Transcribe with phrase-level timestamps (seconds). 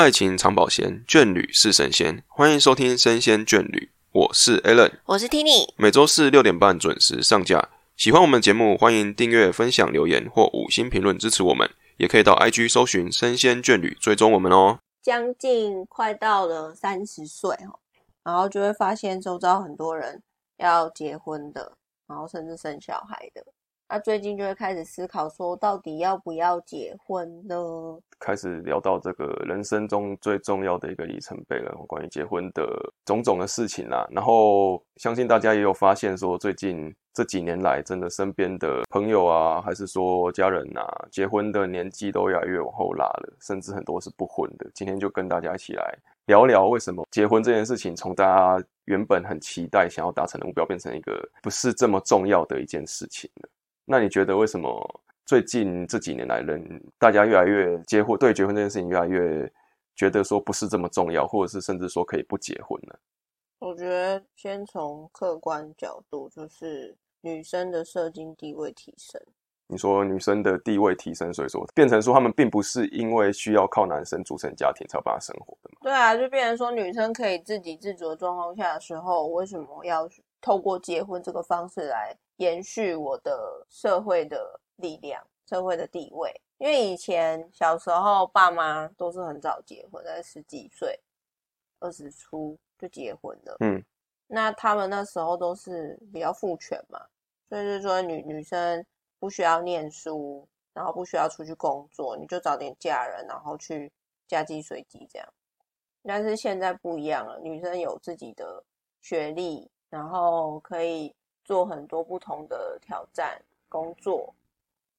[0.00, 2.24] 爱情长保鲜，眷侣是神仙。
[2.26, 3.78] 欢迎收听《生鲜眷侣》，
[4.12, 5.74] 我是 Alan，我是 Tini。
[5.76, 7.68] 每周四六点半准时上架。
[7.98, 11.68] 喜欢我们节目，欢迎订阅、分享、留言或五星评论支持我们。
[11.98, 14.78] 也可以到 IG 搜寻“生鲜眷侣”，追踪我们哦。
[15.02, 17.78] 将近快到了三十岁哦，
[18.24, 20.22] 然后就会发现周遭很多人
[20.56, 21.76] 要结婚的，
[22.06, 23.44] 然后甚至生小孩的。
[23.92, 27.56] 那最近就会开始思考说，到底要不要结婚呢？
[28.20, 32.64] 开始聊到这个人生中最重要的一个里程碑了，关于结婚的
[33.04, 34.06] 种种的事情啦。
[34.12, 44.70] 然后相信大家也有发现说，最近这几年来，真的身边的朋友啊，还是说家人啊，结婚的年纪都越来越往后拉了，甚至很多是不婚的。
[44.72, 53.48] 今天就跟大家一起来聊聊，为什么结婚这件事情，从大家原本很期待想要达成的目标，变成一个不是这么重要的一件事情了。
[53.84, 59.50] 那你觉得为什么最近这几年来，人大家越来越结婚，对结婚这件事情越来越
[59.94, 62.94] 觉得说不是这么重要，或者是甚至说可以不结婚呢？
[63.58, 69.20] 我觉得先从客观角度，就是女生的社经地位提升。
[69.66, 75.78] 你说女生的地位提升，所以说变成说他们并不是因为需要靠男生组成家庭才有办法生活的嘛？
[75.82, 80.08] 对啊，就变成说女生可以自给自足的状况下的时候，为什么要
[80.40, 82.16] 透过结婚这个方式来？
[82.36, 90.98] 延续我的社会的力量、社会的地位，因为以前小时候爸妈都是很早结婚，在十几岁、
[91.80, 93.56] 二十出就结婚了。
[93.60, 93.84] 嗯，
[94.26, 96.98] 那他们那时候都是比较父权嘛，
[97.50, 98.82] 所以就是说女女生
[99.18, 103.92] 不需要念书，然后不需要出去工作，你就早点嫁人，然后去
[104.26, 105.28] 嫁鸡随鸡这样。
[106.04, 108.64] 但是现在不一样了，女生有自己的
[109.02, 111.14] 学历，然后可以。
[111.42, 114.32] 做很多不同的挑战工作，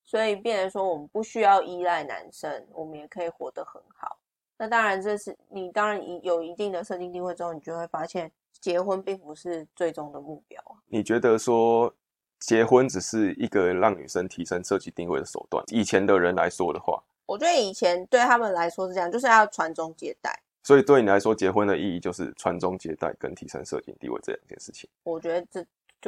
[0.04, 4.18] 所以变成说我们不需要依赖男生，我们也可以活得很好。
[4.58, 8.30] 那当然，这是你当然有一定的设定定位之后，你就会发现
[8.60, 10.62] 结婚并不是最终的目标。
[10.88, 11.94] 你觉得说
[12.40, 15.64] 结婚只是一个让女生提升设计定位的手段？
[15.68, 20.38] 以前的人来说的话，我觉得以前对他们来说是这样，就是要传宗接代。
[20.64, 24.90] 所以对你来说，结婚的意义就是传宗接代跟提升设计地位这两件事情。
[25.04, 25.66] 我觉得这。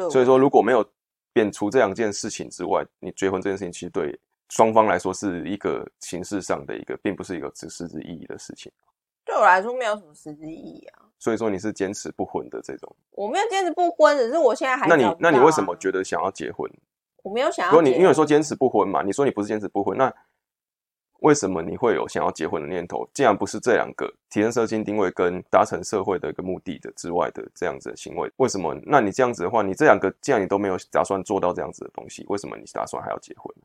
[0.10, 0.84] 所以说，如果没有
[1.34, 4.20] 变除这两件事情之外，你结婚这件事情其实对
[4.50, 8.72] 双方来说是一个形式上的一个，并不是一个实质意义的事情。
[9.24, 11.04] 对我来说，没有什么实质意义啊。
[11.20, 12.96] 所以说，你是坚持不婚的这种。
[13.12, 14.88] 我没有坚持不婚，只是我现在还……
[14.88, 16.70] 那你那你为什么觉得想要结婚？
[17.22, 17.72] 我没有想要。
[17.72, 20.14] 如果你因为说坚持不婚嘛，你说你不是坚持不婚，那。
[21.24, 23.08] 为什么你会有想要结婚的念头？
[23.14, 28.76] 既然不是这两个提升社经定位跟达成社会的一个目的的之外的这样子的行为，为什么？
[28.86, 33.56] 那你这样子的话，你这两个既然你都没有打算做到这样子的东西，为什么你打算还要结婚？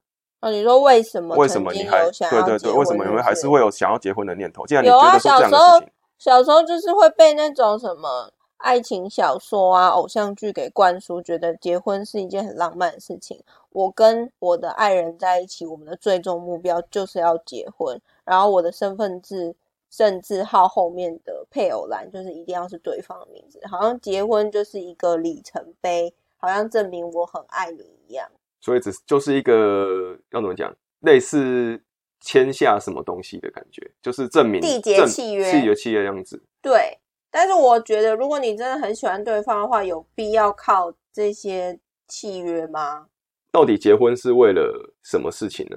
[0.41, 1.34] 啊，你说为什么？
[1.36, 2.72] 为什么你还对对对？
[2.72, 4.64] 为什么你们还是会有想要结婚的念头？
[4.64, 5.82] 既然有啊，小时候
[6.16, 8.32] 小时候就是会被那种什么。
[8.58, 13.42] 爱情小说啊，偶像剧给灌输，觉得结婚是一件很浪漫的事情。
[13.70, 18.00] 我跟我的爱人在一起，我们的最终目标就是要结婚。
[18.24, 19.54] 然后我的身份证
[19.91, 28.28] 甚至号后面的配偶栏，就是一定要是对方的名字，好像结婚就是一个里程碑，好像证明我很爱你一样。
[28.60, 31.80] 所以只就是一个要怎么讲，类似
[32.20, 36.42] 签下什么东西的感觉，就是证明缔结契约、契约契约样子。
[36.60, 36.98] 对。
[37.31, 41.78] 但是我觉得，如果你真的很喜欢对方的话，有必要靠这些
[42.09, 43.06] 契约吗？
[43.53, 45.77] 到底结婚是为了什么事情呢？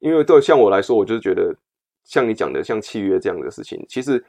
[0.00, 1.54] 因为对像我来说，我就是觉得
[2.04, 4.24] 像你讲的，像契约这样的事情，其实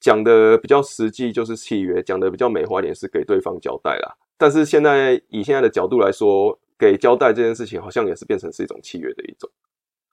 [0.00, 4.12] 讲的比较实际就是契约，讲的比较美化一点是给对方交代啦。
[4.36, 9.48] 但是现在以现在的角度来说，给交代这件事情，好像也是变成是一种契约的一种，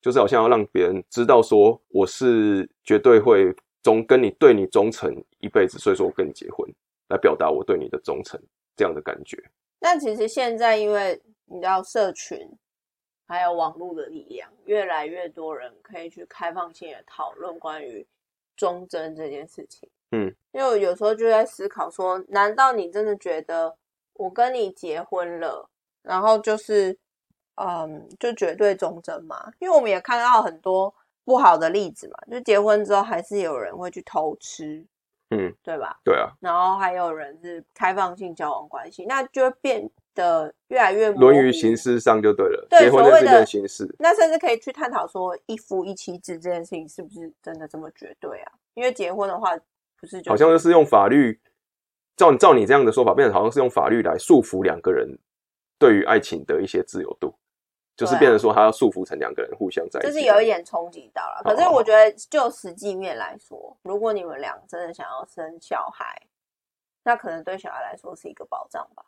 [0.02, 3.56] 就是好像要让别人知道说我是绝对会。
[3.88, 6.70] 忠跟你对你忠诚一辈子，所以说我跟你结婚，
[7.08, 8.38] 来表达我对你的忠诚，
[8.76, 9.42] 这样的感觉。
[9.80, 12.38] 但其实现在，因为你知道社群
[13.26, 18.06] 还有网络的力量，越来越多人可以去开放性的讨论关于
[18.58, 19.90] 忠贞这件事情。
[20.12, 23.78] 嗯，因为我有时候就在思考说，难道你真的觉得
[24.16, 25.70] 我跟你结婚了，
[26.02, 27.00] 然后就是
[27.56, 29.54] 嗯，就绝对忠贞吗？
[29.60, 30.94] 因为我们也看到很多。
[31.28, 34.86] 不好的例子嘛，就结婚之后还是有人会去偷吃，
[35.32, 36.00] 嗯，对吧？
[36.06, 36.32] 对啊。
[36.40, 42.66] 然后还有人是开放性交往关系，那就会变得越来越沦于形式上就对了。
[42.70, 48.54] 对，所谓的形式，那甚至可以去探讨说一夫一妻制这件事情是不是真的这么绝对啊？
[48.76, 49.54] 因为结婚的话，
[50.00, 51.38] 不是好像就是用法律，
[52.16, 55.20] 照照你这样的说法，变成好像是用法律来束缚两个人
[55.78, 57.36] 对于爱情的一些自由度。
[57.98, 61.42] 就是变成说他要束缚成两个人互相在一起，就是有一点冲击到了。
[61.44, 66.22] 可是我觉得就实际面来说，如果你们俩真的想要生小孩，
[67.04, 69.04] 那可能对小孩来说是一个保障吧，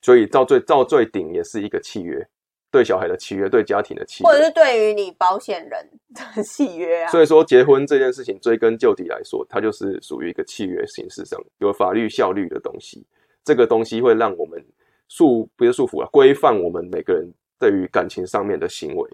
[0.00, 2.26] 所以到最到最顶也是一个契约，
[2.70, 4.28] 对小孩的契约，对家庭的契约。
[4.28, 7.10] 或者是对于你保险人的 契约啊。
[7.10, 13.06] 所以说，结婚这件事情追根究底来说，它就是属于一个契约形式上有法律效力的东西。
[13.44, 14.64] 这个东西会让我们
[15.08, 17.28] 束不是束缚啊，规范我们每个人
[17.62, 19.08] 对于感情上面的行为，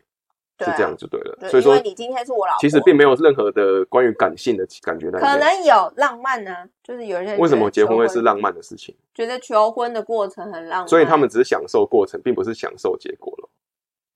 [0.57, 1.37] 啊是这样就对了。
[1.43, 5.39] 就所以说你今天是我老婆，其实并没有任何的关于感性的感觉在可。
[5.39, 8.95] 能有浪漫呢、就是有些人为什么结婚会是浪漫的事情？
[9.15, 13.51] 觉得求婚的过程很浪漫，所以他们只是享受过程，并不是享受结果了。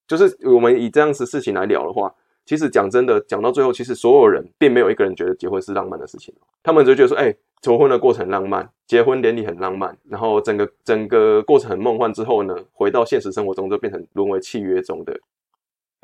[0.09, 2.15] 就是我们以这样子事情来聊的话，
[2.47, 6.35] 其实讲真的，讲到最后，其实所有人并没有一个人觉得结婚是浪漫的事情。
[6.63, 15.19] 他们只觉得说，哎、求婚的过程浪漫，结婚典礼很浪漫，然后整个整个过程很梦幻之后呢，回到现实生活中就变成沦为契约中的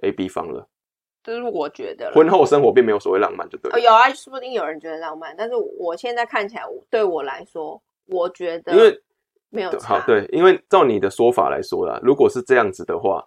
[0.02, 0.66] A B 方了。
[1.24, 3.74] 这是我觉得婚后生活并没有所谓浪漫，就对了。
[3.74, 9.02] 呃有啊，说不定有人觉得浪漫，但是我现在看起来，对我来说，我觉得因为
[9.50, 13.26] 没有好，对，因为照你的说法来说啦，如果是这样子的话，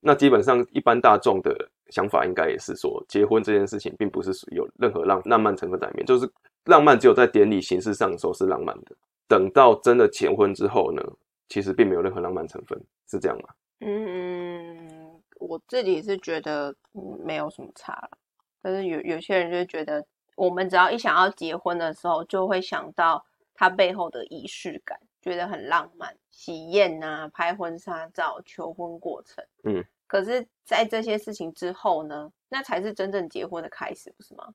[0.00, 6.30] 那基本上一般大众的想法应该也是说，结婚这件事情并不是有任何浪浪漫成分在里面，就是
[6.64, 8.96] 浪漫只有在典礼形式上的时候是浪漫的，
[9.28, 11.02] 等到真的结婚之后呢，
[11.48, 13.48] 其实并没有任何浪漫成分，是这样吗？
[13.80, 18.18] 嗯，我自己是觉得、嗯、没有什么差了，
[18.62, 20.04] 但是有有些人就会觉得，
[20.36, 23.24] 我们只要一想要结婚的时候，就会想到
[23.54, 29.84] 它背后的仪式感，觉得很浪漫，喜宴啊，拍婚纱照，求婚过程，嗯。
[30.06, 34.48] 可是，在这些事情之后呢，那才是真正结婚的开始，不是吗？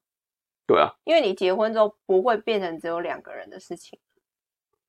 [0.70, 3.98] 对啊，因为你结婚之后不会变成只有两个人的事情。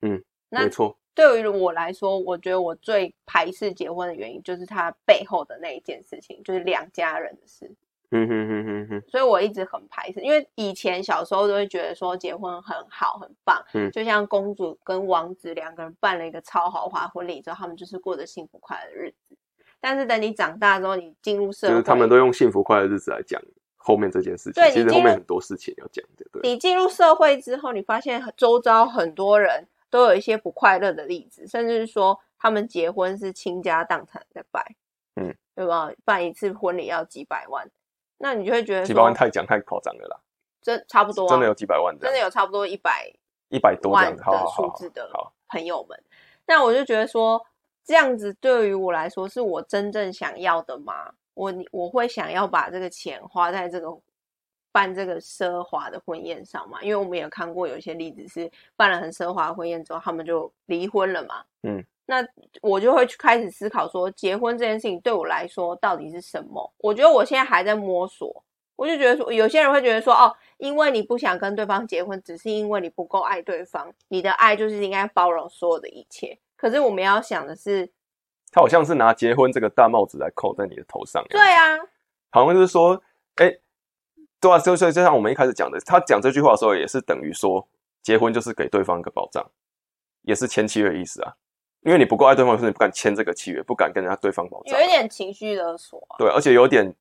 [0.02, 7.74] 嗯，那没错，对于我来说，我觉得我最排斥结婚的原因就是它背后的那一件事情，就是两家人的事。
[8.10, 19.34] 嗯哼哼哼哼，所以我一直很排斥，因为以前小时候都会觉得说结婚很好很棒，嗯就像公主跟王子两个人办了一个超豪华婚礼之后，他们就是过着幸福快乐的日子。
[19.80, 23.40] 但是等你长大之后，你进入社会，就是他们都用幸福快乐日子来讲
[23.90, 26.42] 后面这件事情，其实后面很多事情要讲的，对。
[26.42, 34.64] 你进入社会之后，你发现周遭很多人都有一些不快乐的例子，甚至是说他们结婚是倾家荡产在拜，
[35.16, 35.90] 嗯，对吧？
[36.04, 37.68] 办一次婚礼要几百万，
[38.18, 40.20] 那你就会觉得几百万太讲太夸张了啦，
[40.62, 43.12] 真差不多、啊，真的有几百万的，真的有差不多一百
[43.48, 46.00] 一百多这万的数字的好，朋友们。
[46.46, 47.44] 那我就觉得说，
[47.84, 51.12] 这样子对于我来说，是我真正想要的吗？
[51.34, 53.88] 我我会想要把这个钱花在这个
[54.72, 56.82] 办这个奢华的婚宴上嘛？
[56.82, 61.42] 因为我们也看过有一些例子是办了很奢华的婚宴之后，他们就离婚了嘛。
[61.62, 62.24] 嗯，那
[62.60, 66.72] 我就会去开始思考说，结婚这件事情对我来说到底是什么？
[66.78, 68.44] 我觉得我现在还在摸索。
[68.76, 76.38] 我就觉得说，有些人会觉得说，哦，因为你不想跟对方结婚，只是因为你不够爱对方，你的爱就是应该包容所有的一切。
[76.56, 77.90] 可是我们要想的是，
[78.50, 81.78] 他好像是拿结婚这个大帽子来扣在你的头上，对，啊，
[82.30, 83.00] 好像就是说，
[83.36, 83.54] 哎、
[84.40, 87.68] 对啊，就所以就像我们一开始讲的，他讲这句话的时候，也是等于说，
[88.02, 89.44] 结婚就是给对方一个保障，
[90.22, 91.34] 也是签契约的意思啊。
[91.82, 94.80] 因为你不够爱对方，所以你不敢签这个契约，不敢跟人家对方保障啊。
[94.80, 96.18] 有一点情绪勒索啊。
[96.18, 96.94] 对，而且有点，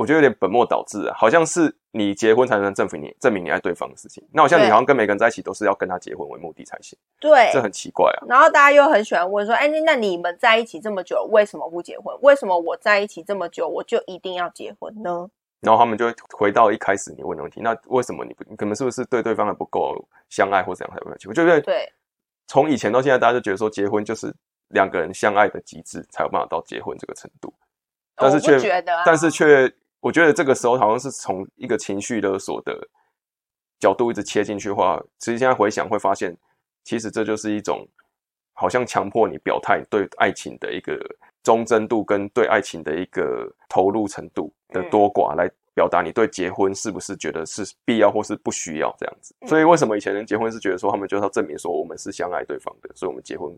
[0.00, 4.26] 我觉得有点本末倒置啊，好像是你结婚才能证明你证明你爱对方的事情。
[4.32, 8.24] 那好像你好像跟每个人在一起都是要跟他结婚为目的才行，对这很奇怪啊。
[8.26, 12.16] 然后大家又很喜欢问说，哎，那那你们在一起这么久，为什么不结婚？
[12.22, 15.28] 为什么我在一起这么久，我就一定要结婚呢？
[15.60, 18.42] 然后他们就会回到一开始你问的问题，那为什么你不？
[18.48, 21.34] 你可能是不是对对方还不够相爱，或怎样才不能结婚？
[21.34, 21.86] 就觉得对，
[22.46, 24.34] 从以前到现在，大家就觉得说结婚就是
[24.68, 27.52] 两个人相爱的极致，才有办法到结婚这个程度。
[28.16, 32.88] 但是却，觉得啊但是却，我觉得这个时候好像是从一个情绪勒索的
[33.78, 36.36] 角度一直切进去的话，其实现在回想会发现，
[36.84, 37.86] 其实这就是一种
[38.54, 40.98] 好像强迫你表态对爱情的一个
[41.42, 45.50] 忠贞度跟对爱情的一个投入程度的嗯多寡来。
[45.72, 53.56] 表达你对结婚是不是觉得是必要或是不需要这样子，嗯所以为什么以前人结婚是觉得说他们就是要证明说我们是相爱对方的，所以我们结婚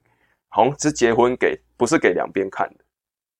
[0.50, 2.84] 好像是结婚给不是给两边看的，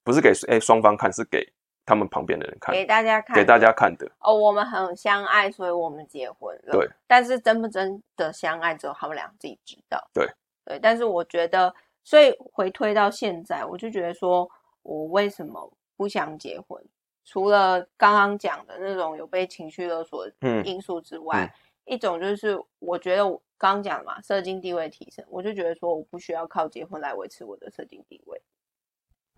[0.03, 1.47] 不是给哎双方看，是给
[1.85, 4.11] 他们旁边的人看，给大家看，给大家看的。
[4.21, 6.73] 哦，我们很相爱，所以我们结婚了。
[6.73, 9.99] 对，但是真不真的相爱，只有他们俩自己知道。
[10.13, 10.27] 对，
[10.65, 10.79] 对。
[10.79, 11.75] 但是我觉得，
[12.05, 14.49] 所以回推到现在，我就觉得说，
[14.83, 16.83] 我为什么不想结婚？
[17.25, 21.53] 除了刚刚讲的那种有被情绪勒索嗯因素之外，
[21.85, 28.41] 一种就是我觉得我刚刚讲的嘛，社经地位提升，我就觉得说我不需要靠结婚来维持我的社经地位。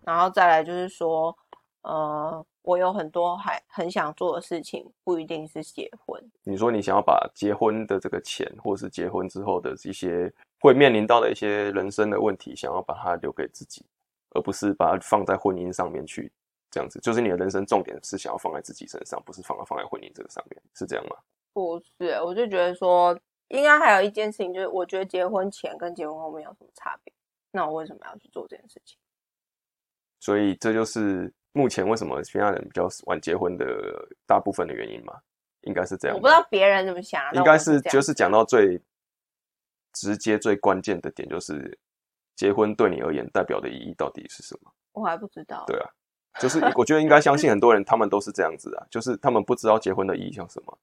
[0.03, 1.35] 然后再来就是说，
[1.85, 6.19] 呃，我有很多还很想做的事情，不一定是结婚。
[6.43, 13.85] 你说你想要把结婚的这个钱，或是结婚之后的一些会面临到的一些人生的问题，想要把它留给自己，
[14.31, 16.31] 而不是把它放在婚姻上面去。
[16.71, 21.15] 这样子，就是你的人生重点是想要放在自己身上，不是放在放在婚姻这个上面，是这样吗？
[21.53, 27.13] 不是，我就觉得说，应该还有一件事情，就是我觉得结婚前跟结婚后面有什么差别？
[27.51, 28.97] 那我为什么要去做这件事情？
[30.19, 33.65] 所以这就是目前为什么现在人比较晚结婚的
[34.27, 35.13] 大部分的原因嘛？
[35.61, 36.15] 应该是这样。
[36.15, 38.79] 我不知道别人怎么想，应该是就是讲到最
[39.93, 41.79] 直接、最关键的点，就是
[42.35, 44.71] 结婚对你而言代表的意义到底是什么？
[44.91, 45.63] 我还不知道。
[45.65, 45.89] 对啊。
[46.37, 50.77] 就是我觉得应该相信很多人， 他们都是这样子啊，就是他们不知道结婚的意义像什么，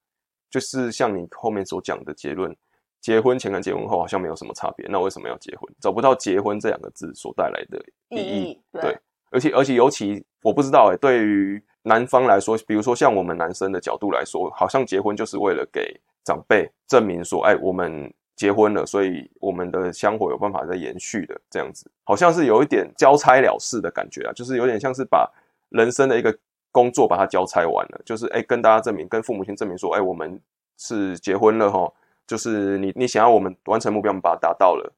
[0.48, 2.56] 就是像你后面所讲的结论，
[3.02, 5.70] 结婚前跟结婚后好像没有什么差别，那为什么要结婚？
[5.78, 8.98] 找不到结婚这两个字所带来的意义，对，
[9.32, 18.12] 而且而且尤其我不知道哎，对于男方来说，比如说像我们男生的角度来说，好像结婚就是为了给长辈证明说，哎，我们。
[18.34, 25.30] 结婚了，所以我们的香火有办法再延续的，这样子好像是有一点交差了事的感觉啊，就是有点像是把
[25.68, 26.36] 人生的一个
[26.72, 30.40] 工作把它交差完了，就是哎跟大家证明，跟父母亲证明说，哎我们
[30.78, 31.92] 是结婚了哈，
[32.26, 34.92] 就是你你想要我们完成目标，我们把它达到了，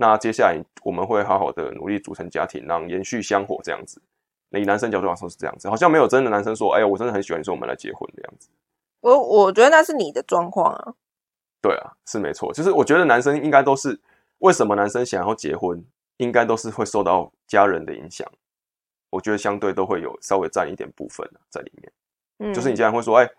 [0.00, 4.00] 那接下来我们会好好的努力组成家庭，让延续香火这样子。
[4.52, 8.48] 以男生角度来说是这样子，好像没有真的男生说，哎呀我真的很喜欢说我们来结婚这样子。
[9.00, 10.94] 我我觉得那是你的状况啊。
[11.60, 12.50] 对啊，是没错。
[12.54, 14.00] 就是我觉得男生应该都是
[14.38, 15.84] 为什么男生想要结婚，
[16.16, 18.26] 应该都是会受到家人的影响。
[19.10, 21.92] 我觉得相对都会有稍微占一点部分在里面。
[22.38, 23.30] 嗯，就是你竟然会说，哎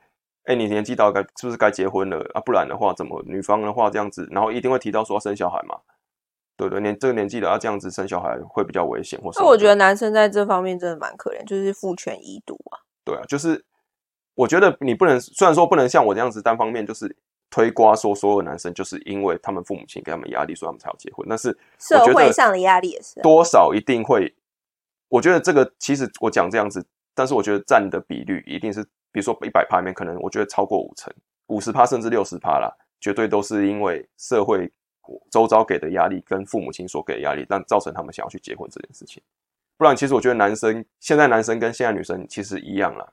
[0.43, 2.41] 哎，你年纪到该是不是该结婚了啊？
[2.41, 5.75] 不然的话，怎么女方的话这样子，然后一定会提到说要生小孩嘛？
[6.69, 9.39] 对对，年这个年纪的要这样子生小孩会比较危险，或是。
[9.39, 12.79] 那我觉得男生在这方面真的蛮可怜，就是父权遗毒啊。
[13.03, 13.65] 对啊，就是
[14.35, 17.15] 我觉得你不能，虽然说不能像我这样子单方面就是。
[17.53, 21.27] 推瓜说所有男生就是因为他们父母亲给他们压力，所以他们才要结婚。
[21.27, 24.33] 但是社会上的压力也是多少一定会。
[25.09, 26.81] 我觉得这个其实我讲这样子，
[27.13, 31.13] 但是我觉得占的比率一定是，比如说一百趴里面，可能我觉得超过五成、
[31.47, 34.71] 五十趴甚至六十趴啦，绝对都是因为社会
[35.29, 39.21] 周遭给的压力跟父母亲所给的压力，让造成他们想要去结婚这件事情。
[39.77, 43.07] 不然，其实我觉得男生现在男生跟现在女生其实一样啦。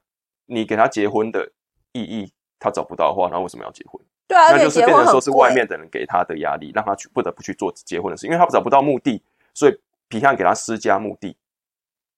[0.46, 1.50] 你给他结婚的
[1.92, 4.00] 意义，他找不到的话，那为什么要结婚？
[4.26, 9.22] 对啊，那就是变成说是外面的人给他的压力，让他去不得不去做结婚的事，因为他找不到目的，
[9.54, 11.36] 所以皮汉给他施加目的，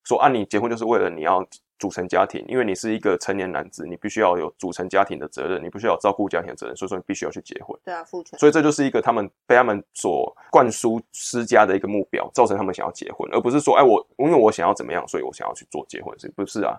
[0.05, 1.47] 说啊，你结婚就是为了你要
[1.81, 7.77] 组成家庭，因为你是一个成年男子，你必须要有组成家庭的责任，你必须要照顾家庭的责任，所以说你必须要去结婚。
[7.83, 8.39] 对啊，父权。
[8.39, 16.79] 所以这就是一个他们被他们所灌输施加的一个目标，造成他们想要结婚，而不是说，哎，我因为我想要怎么样，所以我想要去做结婚，是不是啊？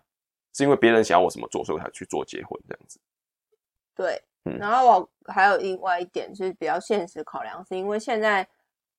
[0.53, 2.99] 是因为别人想要我怎么做，所以我才去做结婚这样子。
[3.95, 4.21] 对。
[4.43, 8.47] 然后我还有另外一点就是比较现实考量，是因为现在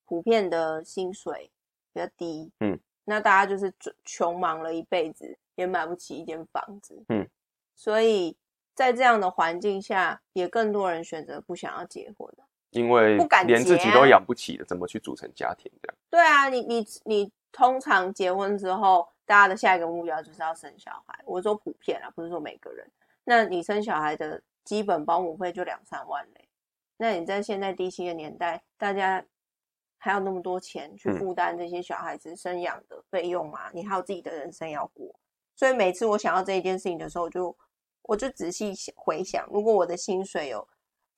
[0.06, 1.50] 普遍的薪水
[1.92, 7.28] 比较低，嗯，那大家就是穷忙了一辈子，也买不起一间房子，嗯，
[7.74, 8.36] 所以
[8.74, 15.96] 在这样的环境下，也更多人选择不想要结婚了，因为不敢连自己都养不起的，怎么去组成家庭这样？
[16.10, 21.18] 对啊，你你你通常结婚之后，大家的下一个目标就是要生小孩。
[21.24, 22.86] 我说普遍啊，不是说每个人。
[23.24, 24.42] 那你生小孩的。
[24.64, 26.48] 基本保姆费就两三万嘞，
[26.96, 29.20] 那你在现在低薪的年代，大家
[29.98, 33.72] 还有那么多钱去负担这些小孩子生养的费用吗？
[33.72, 35.12] 你还有自己的人生要过，
[35.54, 37.56] 所以每次我想到这一件事情的时候，就
[38.02, 40.66] 我就仔细回想，如果我的薪水有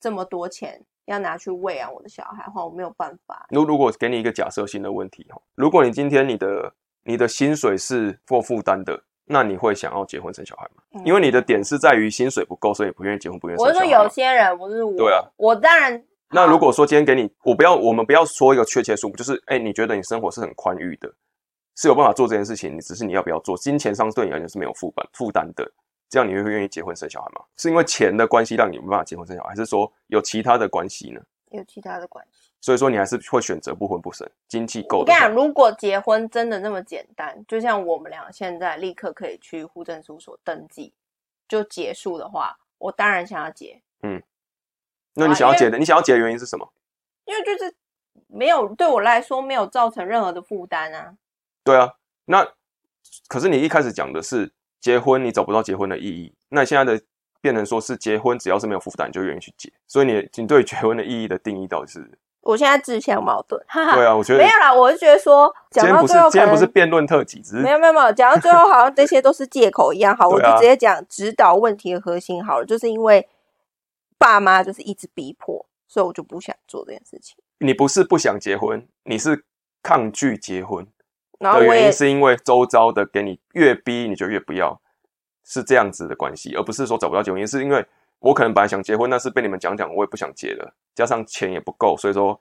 [0.01, 3.47] 这么多钱要拿去喂养我的小孩的话，我没有办法。
[3.51, 6.73] 如如果给你一个假设性的问题哈，如果你今天你的
[7.05, 9.05] 你的薪水是做负担的。
[9.27, 11.03] 那你会想要结婚生小孩吗？
[11.03, 13.81] 因为你的点是在于薪水不够，所以不愿意结婚，不愿意生小孩。
[13.81, 14.95] 我是说有些人，不是我。
[14.99, 16.05] 对啊，我当然。
[16.29, 21.11] 那如果说今天给你，我不要，我们不要说一个确切数目，就是哎，你觉得你生活是很宽裕的，
[21.77, 23.57] 是有办法做这件事情，你只是你要不要做？
[23.57, 25.71] 金钱上对你而言是没有负担负担的，
[26.09, 27.45] 这样你会愿意结婚生小孩吗？
[27.57, 31.21] 是因为钱的关系让你没办法结婚生小孩，还是说有其他的关系呢？
[31.51, 32.51] 有其他的关系。
[32.61, 35.01] 所以说，你还是会选择不婚不生，经济够。
[35.01, 40.93] 我跟你讲，如果结婚真的那么简单，就像我们俩现在立刻可以去户政事务所登记
[41.47, 43.83] 就结束的话，我当然想要结。
[44.03, 44.23] 嗯，
[45.15, 46.73] 那你想要结的，你想要结的原因是什么？
[47.27, 47.75] 因为就是
[48.27, 51.15] 没有对我来说没有造成任何的负担啊。
[51.65, 51.95] 对啊，
[52.27, 52.47] 那
[53.27, 56.35] 可是你一开始讲的是结婚，你找不到结婚的意义。
[56.51, 57.03] 那现在的
[57.41, 59.73] 变成说是结婚，只要是没有负担，你就愿意去结。
[59.87, 62.19] 所以你你对结婚的意义的定义到底是？
[62.43, 63.97] 我现在自相矛盾，哈哈。
[63.97, 70.15] 对啊，我觉得没有啦，我是觉得说讲到最后可今天不是能辩论特辑，只是没有没有没有，讲到最后好像这些都是借口一样。
[70.15, 73.27] 好，我 就直接讲指导问题的核心好了，就是因为
[74.19, 77.39] 爸妈就是一直逼迫，所以我就不想做这件事情。
[77.61, 79.47] 你不是不想结婚，你是
[79.83, 80.87] 抗拒结婚
[81.45, 84.81] 然后的原因，是因为周遭的给你越逼你就越不要，
[85.45, 87.85] 是这样子的关系，而不是说找不到结婚，也是因为
[88.21, 92.41] 我可能本来想结婚，但是被你们讲讲，我也不想结了，加上钱也不够，所以说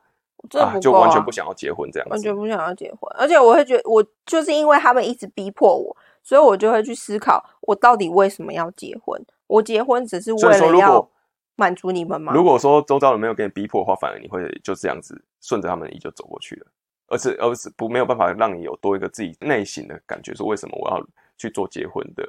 [0.59, 2.11] 啊，就完全不想要结婚这样子。
[2.11, 9.21] 完全不想要结婚，而且我会觉得，我就是因为他们一直逼迫我，所以我就会去思考，我到底为什么要结婚？
[9.47, 11.09] 我结婚只是为了要
[11.55, 12.33] 满足你们吗？
[12.33, 16.67] 如果说周遭人没有给你逼迫的话，反而你会就这样子顺着他们的意就走过去了，
[17.07, 21.05] 而是而是不没有办法让你有多一个自己内心的感觉，说为什么我要
[21.37, 22.23] 去做结婚的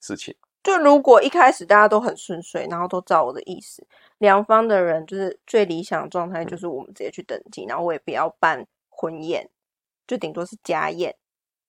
[0.00, 0.34] 事情。
[0.62, 9.46] 就如果一开始大家都很顺遂，然后都照我的意思，两方的人就是最理想的状态，就是我们直接去登记，然后我也不要办婚宴，
[10.06, 11.14] 就顶多是家宴，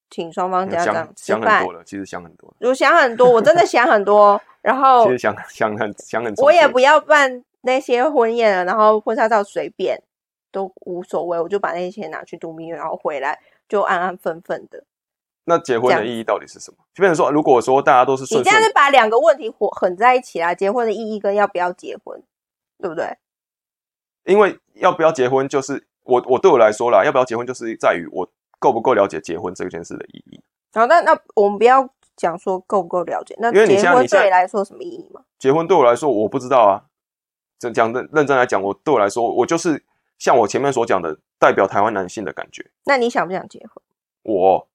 [0.10, 1.74] 请双方家长想吃饭想很多。
[1.74, 10.02] 了，其实想很多了，我想很多，我真的想很多， 然后其实想想很想很充分我也不要办那些婚宴了，然后婚纱照随便
[10.56, 14.86] 都无所谓，我就把那些钱拿去度蜜月，然后回来就安安分分的。
[15.44, 16.78] 那结婚的意义到底是什么？
[16.94, 22.24] 就变成说，如果说大家都是你这样是，把两个问题混混在一起啦，结婚的意义跟要不要结婚，
[22.80, 23.18] 对不对？
[24.24, 30.42] 因为要不要结婚，就是我我对我来说啦，要不要结婚就是在于我够不够了解结婚这件事的意义。
[30.74, 35.22] 好，那那我们不要讲说够不够了解，那因为结婚对你来说什么意义吗？
[35.38, 36.86] 结婚对我来说，我不知道啊。
[37.58, 39.82] 这讲认认真来讲，我对我来说，我就是
[40.18, 42.66] 像我前面所讲的，代表台湾男性的感觉。
[42.86, 43.84] 那你想不想结婚？
[44.24, 44.68] 我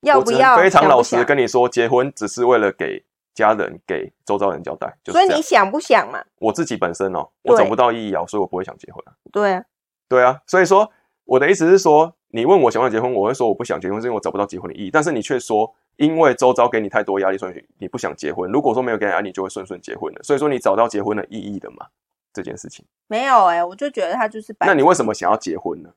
[0.00, 0.56] 要不要？
[0.56, 5.42] 非常老实跟你说，结婚只是为了给家人、给周遭人交代，就是所以你。
[5.42, 6.24] 想不想嘛？
[6.38, 9.12] 我自己本身哦，我找不到意义啊，所以我不会想结婚啊。
[9.30, 9.64] 对啊，
[10.08, 10.90] 对啊，所以说
[11.24, 14.90] 我的意思是说，你问我想不想结婚，我会说我不想结婚，是因为我找不到结婚的意义。
[14.90, 18.50] 但是你却说，因为周遭给你太多压力，所以你不想结婚。
[18.50, 20.22] 如果说没有给你压力，你就会顺顺结婚了。
[20.22, 21.86] 所以说你找到结婚的意义的嘛，
[22.32, 22.84] 这件事情。
[23.06, 25.90] 没有哎、我就觉得他就是白那你为什么想要结婚呢？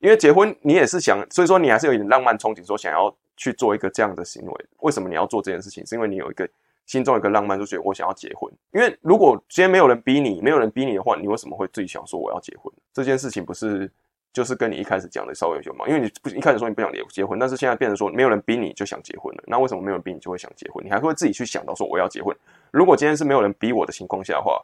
[0.00, 4.66] 因为结婚你也是想，所以说你还是有一点浪漫憧憬，说想要去做一个这样的行为。
[4.80, 5.86] 为什么你要做这件事情？
[5.86, 6.48] 是因为你有一个
[6.86, 8.52] 心中有一个浪漫，就觉得我想要结婚。
[8.72, 12.72] 因为如果今天没有人逼你，没有人逼你的话，你为什么会自己想说我要结婚？
[12.92, 13.88] 这件事情不是
[14.32, 15.86] 就是跟你一开始讲的稍微有些嘛？
[15.86, 19.44] 因为你不一开始说你不想结结婚，但是现在变成说没有人逼你就想结婚了。
[19.46, 20.84] 那为什么没有人逼你就会想结婚？
[20.84, 22.36] 你还会自己去想到说我要结婚？
[22.72, 24.60] 如果今天是没有人逼我的情况下的话，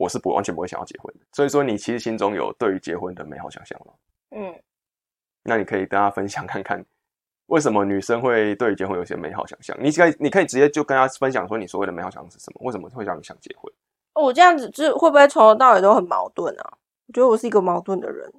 [0.00, 1.20] 我是不完全不会想要结婚的。
[1.30, 3.92] 所以说，你其实心中有对于结婚的美好想象了。
[4.30, 4.54] 嗯，
[5.42, 6.82] 那你可以跟大家分享看看，
[7.46, 9.76] 为什么女生会对于结婚有些美好想象？
[9.78, 12.62] 你可以，你可以直接就跟她分享说你所谓的美好想象是什么？
[12.64, 13.70] 为什么会让你想结婚？
[14.14, 16.78] 我这样子就是会不会从头到尾都很矛盾啊？
[17.06, 18.32] 我觉得我是一个矛盾的人。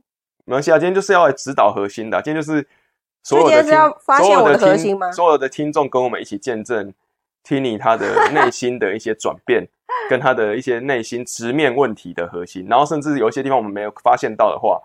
[0.46, 2.68] 没关系啊，今天就是要来指导核心的啊、今天就是
[3.24, 6.92] 所有的听是要发现我的核心吗所有的听众跟我们一起见证
[7.44, 9.68] Tini 他的内心的一些转变，
[10.10, 14.82] 跟他的一些内心直面问题的核心，然后甚至有一些地方我们没有发现到的话，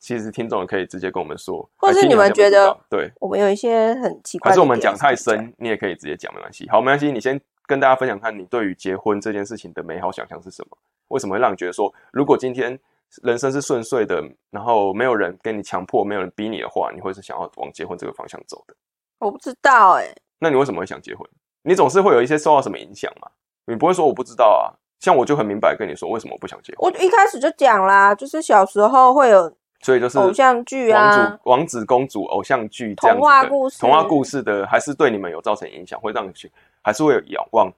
[0.00, 6.68] 其实听众也可以直接跟我们说，哎或是你们觉得对，我们有一些很奇怪还是我们讲太深，你也可以直接讲，没关系。
[6.68, 10.76] 好，没关系，你先跟大家分享看你对于结婚这件事情的美好想象是什么？
[11.08, 12.78] 为什么会让你觉得说，如果今天
[13.22, 18.74] 人生是顺遂的，然后没有人跟你强迫，没有人逼你的话，你会是想要往结婚这个方向走的？
[19.20, 21.26] 我不知道哎、那你为什么会想结婚？
[21.62, 23.28] 你总是会有一些受到什么影响嘛？
[23.66, 24.74] 你不会说我不知道啊。
[25.00, 36.50] 像我就很明白跟你说，为什么我不想结婚，我一开始就讲啦，就是小时候会有所以就是偶像剧王啊子、王子公主偶像剧这样子童话故事童话故事的，还是对你们有造成影响，会让你去，
[36.80, 37.70] 还是会有仰望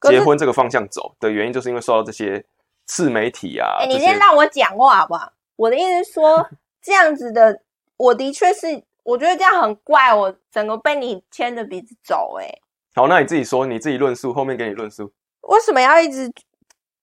[0.00, 2.42] 结婚这个方向走的原因，就是因为受到这些
[2.86, 5.30] 自媒体啊，哎、你先让我讲话好不好？
[5.56, 6.48] 我的意思是说，
[6.80, 7.60] 这样子的，
[7.98, 12.48] 我的确是，我觉得这样很怪，我整个被你牵着鼻子走、哎，
[12.94, 15.12] 好，那你自己说，你自己论述，后面给你论述。
[15.42, 16.32] 为什么要一直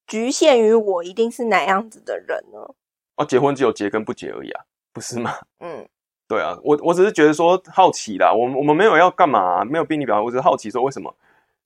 [0.08, 2.60] 局限于我一定是哪样子的人呢？
[3.15, 5.34] 哦，结婚只有结跟不结而已啊，不是吗？
[5.60, 5.88] 嗯，
[6.28, 11.13] 对啊，我我只是觉得说好奇啦，我们我们没有要干嘛啊、没有逼你表达，我只是好奇说为什么，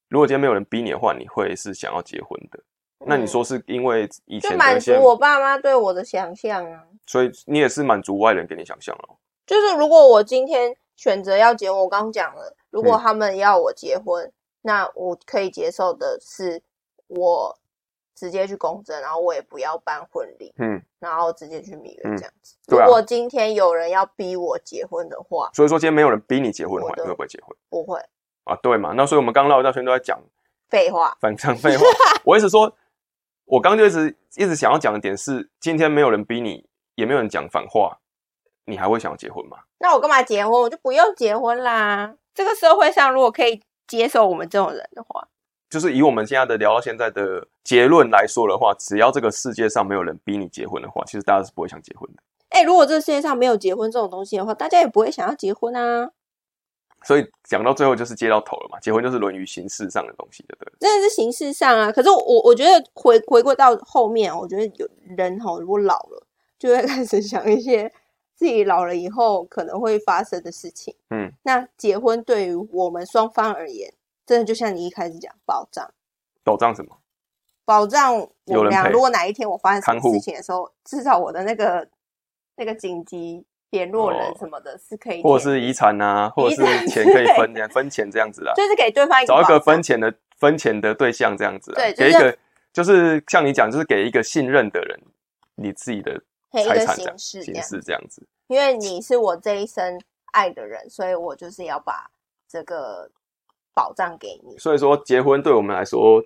[0.09, 2.59] 如果今天没有人逼你的话，你会是想要结婚的？
[3.05, 6.83] 那你说是因为以嗯就满足我爸妈对我的想象啊。
[7.05, 9.09] 所以你也是满足外人给你想象了。
[9.45, 14.31] 就是如果我今天选择要结婚，我刚刚讲了，如果嗯他们要我结婚，
[14.63, 16.61] 那我可以接受的是
[17.07, 17.57] 我
[18.15, 22.55] 直接去公证，然后我也不要办婚礼，嗯，然后直接去蜜月嗯这样子。
[22.67, 27.99] 对啊如果今天有人要逼我结婚的话，所以说今天没有人逼你结婚的话，的你会不会结婚不会，
[28.45, 28.55] 啊？
[28.63, 28.93] 对嘛？
[28.95, 30.19] 那所以我们刚刚绕一大圈都在讲
[30.69, 31.17] 废话。
[31.19, 31.83] 反正废话。
[32.23, 32.71] 我一直说，
[33.45, 37.99] 我刚刚就一直一直想要讲的点是，今天没有人逼你也没有人讲反话，
[38.65, 39.57] 你还会想要结婚吗？
[39.79, 40.53] 那我干嘛结婚？
[40.53, 42.15] 我就不用结婚啦。
[42.33, 45.27] 这个社会上如果可以接受我们这种人的话，
[45.69, 52.21] 就是以我们现在的聊到现在的结论来说的话，只要这个世界上没有人逼你结婚的话，其实大家是不会想结婚的。
[52.49, 56.11] 哎、如果这个世界上没有结婚这种东西的话，大家也不会想要结婚啊。
[57.05, 60.71] 所以讲到最后就是接到头了嘛，结婚就是沦于形式上的东西，对不对？
[60.79, 61.91] 真的是形式上啊。
[61.91, 66.25] 可是我我觉得回回归到后面，我觉得有人哈，如果老了，
[66.57, 67.91] 就会开始想一些
[68.43, 70.93] 自己老了以后可能会发生的事情。
[71.11, 73.89] 嗯，那结婚对于我们双方而言，
[74.25, 75.89] 真的就像你一开始讲，保障，
[76.43, 76.97] 保障什么？
[77.63, 78.89] 保障我们俩。
[78.89, 81.87] 如果哪一天我发生什么事情的时候，至少我的那个
[82.57, 92.37] 那个紧急联络人哦什么的是可以填，或者是遗产啊，或者是钱可以对分分钱这样子啦， 就是给对方一个找一个分钱的分钱的对象这样子啦，对就是给一个
[92.73, 94.99] 就是像你讲，就是给一个信任的人
[95.55, 98.27] 你自己的财产这样形式这样子。
[98.47, 100.01] 因为你是我这一生
[100.31, 102.09] 爱的人，所以我就是要把
[102.47, 103.09] 这个
[103.73, 104.57] 保障给你。
[104.57, 106.23] 所以说，结婚对我们来说，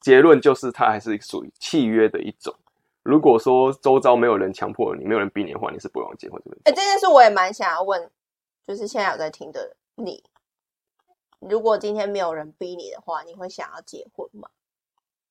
[0.00, 2.54] 结论就是它还是属于契约的一种。
[3.02, 6.76] 如果说周遭没有人强迫你，没有人逼你的话，你是不会往结婚这边哎、走。
[6.76, 8.10] 这件事我也蛮想要问，
[8.66, 10.22] 就是现在有在听的你，
[11.38, 14.48] 如果今天没有人逼你的话，你会想要结婚吗？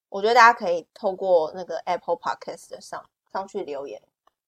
[0.10, 4.02] 我觉得大家可以透过那个 Apple Podcast 的上上去留言。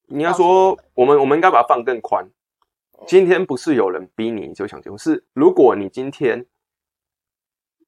[0.10, 2.26] 你要说，我们我们应该把它放更宽。
[2.26, 2.34] 嗯
[3.08, 6.46] 今天不是有人逼你你就想结婚，是如果你今天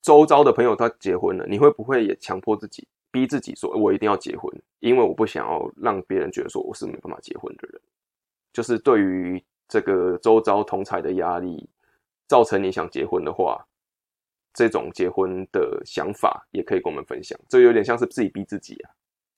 [0.02, 7.82] 周遭的朋友他结婚了，你会不会也强迫自己，逼自己说，我一定要结婚，因为我不想要让别人觉得说我是没办法结婚的人。
[8.54, 11.70] 就是对于这个周遭同才的压力，
[12.30, 13.68] 造成你想结婚的话，
[14.54, 17.38] 这种结婚的想法也可以跟我们分享。
[17.50, 18.92] 这有点像是自己逼自己啊。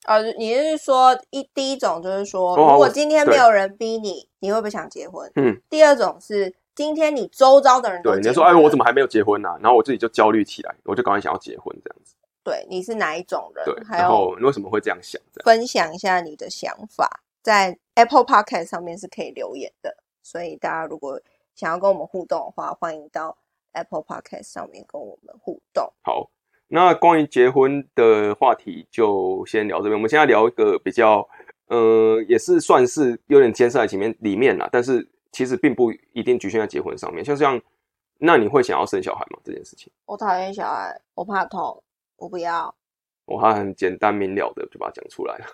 [0.06, 5.32] 呃，你是说一第一种就是说，如果今天没有人逼你，你会不会想结婚？
[5.36, 12.16] 嗯，第二种是今天你周遭的人都对，你就说，哎，我怎么还没有结婚呢、然后我自己就焦虑起来，我就赶快想要结婚这样子。
[12.44, 13.64] 对你是哪一种人？
[13.64, 15.22] 对，然后你为什么会这样想？
[15.46, 21.22] 分享一下你的想法，在 Apple Podcast 上面是可以留言的，所以大家如果
[21.56, 23.38] 想要跟我们互动的话，欢迎到
[23.72, 25.93] Apple Podcast 上面跟我们互动。
[26.80, 26.86] 好。
[26.86, 29.94] 那关于结婚的话题就先聊这边。
[29.94, 31.28] 我们现在聊一个比较，
[31.68, 37.24] 呃，也是算是有点牵涉在前面里面啦，但是其实并不一定局限在结婚上面。
[37.24, 37.62] 像像，
[38.18, 39.40] 那你会想要生小孩吗？
[39.44, 41.84] 这件事情，我讨厌小孩，我怕痛，
[42.18, 42.74] 我不要。
[43.26, 45.46] 我还很简单明了的就把它讲出来了。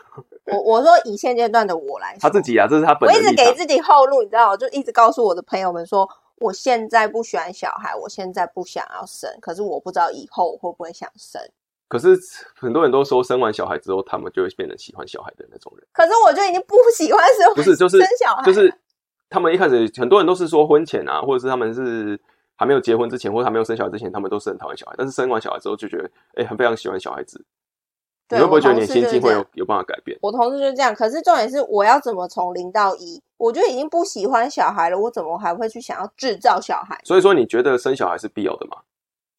[0.45, 3.35] 我我说以现阶段的我来说，他自己啊，这是他本我一直。
[3.35, 11.41] 给自己后路，你知道，我就一直告诉我的朋友们说，我现在不喜欢小孩，我现在不想要生，可是我不知道以后我会不会想生。
[11.87, 12.15] 可是
[12.55, 15.87] 很多人都说生完小孩之后，他们就会变成喜欢小孩的那种人。
[15.91, 18.71] 可是我就已经不喜欢生，不是，就是生小孩，就是
[19.29, 22.19] 他们一开始很多人都是说婚前啊，或者是他们是
[22.55, 27.43] 还没有结婚之前，或者还没有生小孩之前，他们都是很讨厌小孩，但是生完小孩之后就觉得，哎、很非常喜欢小孩子。
[28.29, 30.17] 你会不会觉得你心境会有有办法改变？
[30.21, 33.21] 我同事就这样，可是重点是我要怎么从零到一？
[33.37, 36.99] 我就已经不喜欢小孩了，我怎么还会去想要制造小孩？
[37.03, 38.77] 所以说，你觉得生小孩是必要的吗？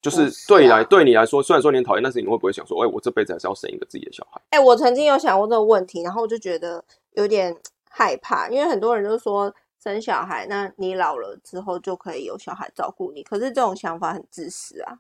[0.01, 4.41] 就是对你来、啊对你来说，虽然说你很讨厌，但是你会不会想说，哎、我这辈子还是要生一个自己的小孩？
[4.51, 7.55] 哎、我曾经有想过这个问题，然后我就觉得有点
[7.91, 14.99] 害怕，因为很多人都说生小孩，那你老了之后就可以有小孩照顾你，可是这种想法很自私啊。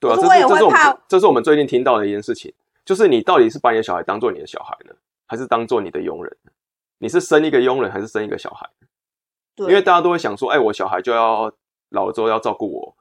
[0.00, 2.54] 对啊，可是我也这是这是这是我们最近听到的一件事情，
[2.84, 4.94] 就是你到底是把你的小孩当做你的小孩呢，
[5.26, 6.36] 还是当做你的佣人？
[6.98, 8.68] 你是生一个佣人，还是生一个小孩？
[9.54, 11.52] 对，因为大家都会想说，哎，我小孩就要
[11.90, 12.96] 老了之后要照顾我，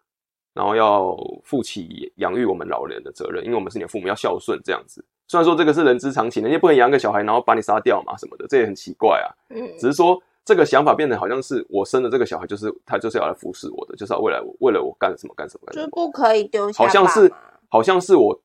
[0.54, 5.04] 然后要负起养育我们老人的责任，因为我们是你的父母，要孝顺这样子。
[5.28, 9.30] 虽然说这个是人之常情，人家不能养一个小孩然后把你杀掉嘛什么的，这也很奇怪啊。
[9.50, 15.88] 嗯，只是说这个想法变得好像是我生的这个小孩，就是他就是要来服侍我的，就是要未来我为了我干什么干什么干就是。
[15.89, 17.32] 不可以丢下好像是
[17.70, 18.38] 好像是我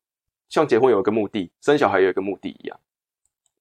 [0.48, 2.78] 像结婚有一个目的，生小孩有一个目的一样。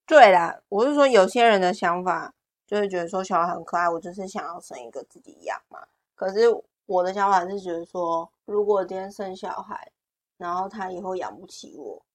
[0.06, 2.34] 对啦，我是说有些人的想法
[2.68, 5.80] 就会觉得说小孩很可爱，我就是想要生一个自己养嘛。
[6.14, 6.46] 可是
[6.86, 9.92] 我的想法是觉得说，如果今天生小孩，
[10.38, 12.06] 然后他以后养不起我，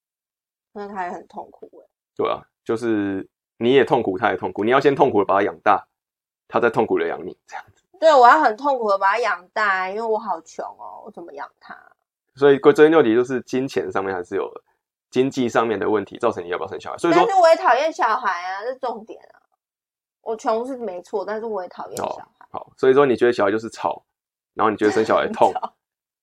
[0.72, 3.28] 那他也很痛苦哎、对啊，就是
[3.58, 5.88] 你也痛苦，他也痛苦，你要先痛苦的把他养大，
[6.46, 7.82] 他再痛苦的养你，这样子。
[7.98, 11.76] 对，我要很痛苦的把他养大，因为我好穷哦，我怎么养他？
[12.40, 14.50] 所以归根究底，就是金钱上面还是有
[15.10, 16.96] 经济上面的问题，造成你要不要生小孩。
[16.96, 19.36] 所以说但是，我也讨厌小孩啊，这重点啊。
[20.22, 22.46] 我穷是没错，但是我也讨厌小哦孩。
[22.50, 24.02] 好，所以说你觉得小孩就是吵，
[24.54, 25.52] 然后你觉得生小孩 痛，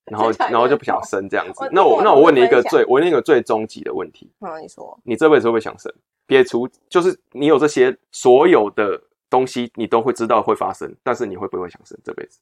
[0.06, 1.69] 然后然后就不想生这样子我。
[1.71, 5.93] 那我那我问你一个最我问你一个最终极的问题，嗯，你说你这辈子会不会想生？
[6.25, 8.99] 撇除就是你有这些所有的
[9.30, 12.39] 东西，你都会知道会发生，但是你会不会想生这辈子？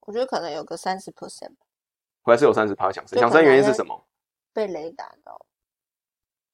[0.00, 1.52] 我觉得可能有个三十 percent
[2.30, 3.16] 还是有三十趴想生？
[3.16, 4.06] 就想生原因是什么？
[4.52, 5.40] 被雷打到，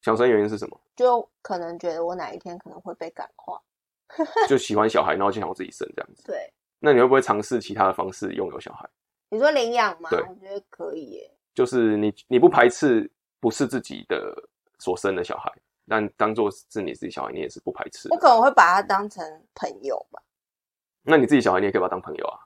[0.01, 0.81] 想生原因是什么？
[0.97, 3.61] 就可能觉得我哪一天可能会被感化。
[4.47, 6.25] 就喜欢小孩，然后就想要自己生这样子。
[6.27, 8.87] 对，那你会不会尝试其他的方式拥有小孩？
[9.31, 10.11] 你说领养吗？
[10.11, 11.39] 对我觉得可以耶。
[11.55, 14.35] 就是你你不排斥不是自己的
[14.79, 15.51] 所生的小孩，
[15.89, 18.15] 但当做是你自己小孩，你也是不排斥的。
[18.15, 20.23] 我可能会把他当成朋友吧，
[21.03, 22.37] 那你自己小孩，你也可以把他当朋友啊。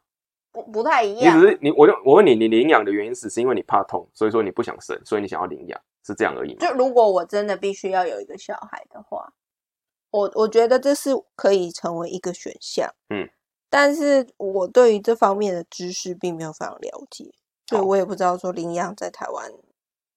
[0.57, 1.41] 不不太一样你样。
[1.41, 6.75] 只是你，我就我问你，你领养的原因是是因为你怕痛，所以说你不想生，所以你想要领养，是这样而已吗就？
[6.75, 9.35] 如果我真的必须要有一个小孩的话，
[10.11, 12.91] 我我觉得这是可以成为一个选项。
[13.11, 13.29] 嗯，
[13.69, 17.31] 但是我对于这方面的知识并没有非常了解，
[17.67, 19.53] 所以我也不知道说领养在台湾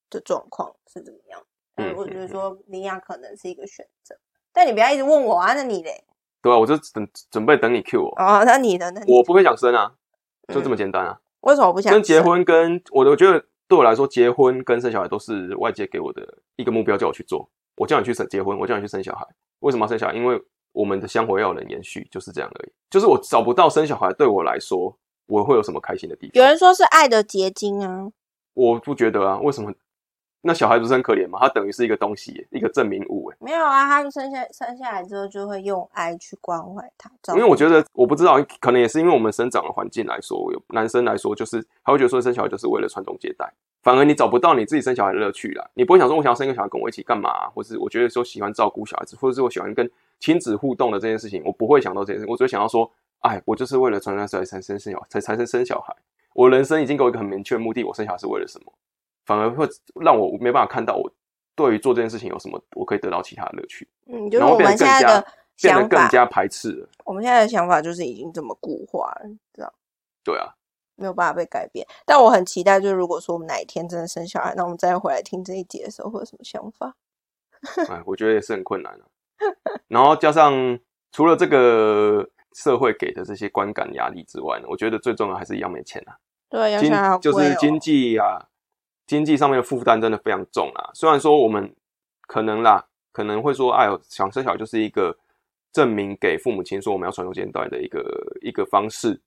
[0.10, 1.42] 的状况是怎么样。
[1.76, 4.18] 嗯嗯，我觉得嗯说领养可能是一个选择，
[4.54, 6.04] 但你不要一直问我啊，那你嘞？
[6.42, 9.94] 对啊，我就等准备等你 Q 我，哦，那你的那你我不会想生啊，
[10.54, 11.20] 就这么嗯简单啊。
[11.42, 12.22] 为什么不想跟结？
[12.22, 16.22] 婚跟我的，我觉得对我来说，结婚跟生小孩都是外界给我的
[16.58, 17.50] 一个目标，叫我去做。
[17.78, 19.26] 我叫你去生结婚，我叫你去生小孩。
[19.60, 20.14] 为什么要生小孩？
[20.14, 20.42] 因为
[20.74, 22.72] 我们的香火要有人延续，就是这样而已。
[22.90, 26.32] 就是我找不到生小孩对我来说，我会有什么开心的地方？
[26.34, 28.12] 有人说是爱的结晶啊，
[28.54, 29.72] 我不觉得啊，为什么？
[30.42, 31.38] 那小孩不是很可怜吗？
[31.42, 33.30] 他等于是一个东西，一个证明物。
[33.30, 43.52] 哎，没有啊，他们生下生下来之后就会用爱去关怀他，因为我觉得我不知道，可能也是因为我们生长的环境来说，有男生来说，就是他会觉得说生小孩就是为了传宗接代，
[43.84, 45.70] 反而你找不到你自己生小孩的乐趣了。
[45.74, 55.94] 你不会想说我想要生一个小孩跟我一起干嘛、啊或是我觉得说喜欢照顾小孩子，或者是我喜欢跟亲子互动的这件事情，我不会想到这件事，我只会想到说，哎，我就是为了传宗接代才生生小才才生生小孩。
[56.34, 58.72] 我人生已经给我一个很明确的目的，我生小孩是为了什么，
[59.30, 59.70] 反而会
[60.02, 61.08] 让我没办法看到我
[61.54, 65.22] 对于做这件事情有什么我可以得到其他的乐趣，嗯，就是然后我们现在的
[65.62, 66.90] 变得想法，更加排斥了。
[67.06, 69.72] 我们现在的想法就是已经这么固化了，知道
[70.24, 70.56] 对啊，
[70.96, 71.86] 没有办法被改变。
[72.08, 76.96] 但我很期待，就是如果说我们哪一天真的生小孩，那我们再回来听这一节的时候，会有什么想法？
[77.88, 79.06] 哎，我觉得也是很困难的、
[79.88, 80.80] 然后加上
[81.12, 86.18] 除了这个社会给的这些观感压力之外呢，我觉得最重要还是一样没钱啊，
[86.50, 88.48] 对，养经小孩好就是经济啊，
[89.10, 90.92] 经济上面的负担真的非常重啊。
[90.94, 91.76] 虽然说我们
[92.28, 95.18] 可能啦，可能会说，哎呦，想生小孩就是一个
[95.74, 99.20] 证明给父母亲说我们要传宗接代的一个一个方式，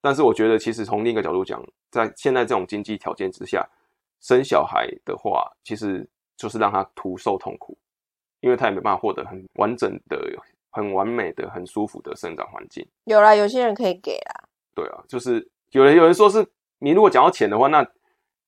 [0.00, 3.62] 但是我觉得其实从另一个角度讲，在现在这种经济条件之下，
[4.22, 7.76] 生小孩的话，其实就是让他徒受痛苦，
[8.40, 10.18] 因为他也没办法获得很完整的、
[10.70, 12.82] 很完美的、很舒服的生长环境。
[13.04, 16.46] 有啦，有些人可以给啦，对啊，就是有人有人说是
[16.78, 17.86] 你如果讲到钱的话，那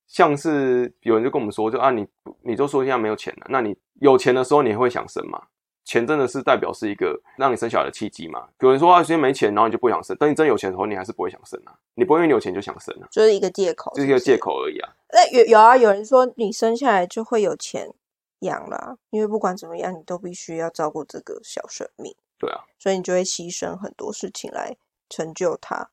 [0.09, 2.05] 像是有人就跟我们说，就啊你
[2.42, 5.40] 你就说现在没有钱了，那你有钱的时候你会想生吗？
[5.85, 8.47] 钱真的是代表是一个让你生小孩的契机吗？
[8.61, 14.37] 有人说啊，现在没钱，然后你就不想生，等你真有钱的时候，你还是不会想生啊，你不会因为你有钱就想生啊，就是一个借口，不这是一个借。
[14.37, 14.92] 口而已啊。
[15.12, 17.90] 那有有啊，有人说你生下来就会有钱
[18.40, 22.14] 养啦，因为不管怎么样，你都必须要照顾这个小生命。
[22.38, 24.77] 对啊，所以你就会牺牲很多事情来
[25.09, 25.88] 成就它。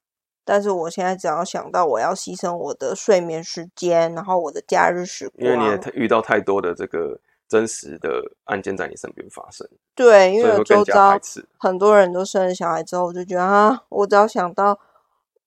[0.45, 11.19] 但是我现在只要想到我要牺牲我的睡眠时间，然后我的假日时光，因为你也遇到太多的这个真实的案件在你身边发生，对，因为周遭。
[11.57, 14.79] 很多人都生了小孩之后，我就觉得啊，我只要想到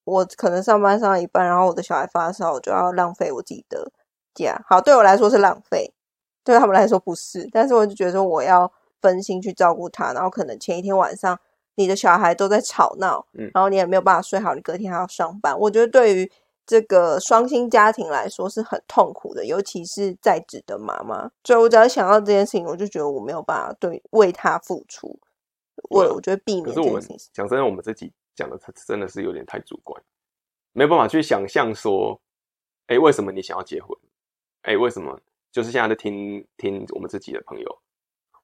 [0.05, 3.91] 我可能上班上到一半，然后我的小孩发烧，我就要浪费我自己的
[4.35, 4.61] 假。
[4.69, 5.93] 好，对我来说是浪费，
[6.43, 7.49] 对他们来说不是。
[7.53, 11.39] 但是我就觉得说我要分心去照顾他，然后可能前一天晚上
[11.79, 15.57] 你的小孩都在吵闹，嗯然后你也没有办法睡好，你隔天还要上班。
[15.59, 16.31] 我觉得对于
[16.67, 21.31] 这个双薪家庭来说是很痛苦的，尤其是在职的妈妈。
[21.45, 25.19] 所以我只要想到这件事情，我就觉得我没有办法对为他付出。
[25.89, 27.31] 我啊我觉得避免可是我们这件事情。
[27.33, 30.03] 讲真的，我们自己讲的真的是有点太主观，
[30.73, 32.21] 没办法去想象说，
[32.89, 33.97] 哎、为什么你想要结婚？
[34.63, 35.21] 哎、为什么？
[35.53, 37.79] 就是现在在听听我们自己的朋友，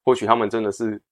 [0.05, 1.03] 或许他们真的是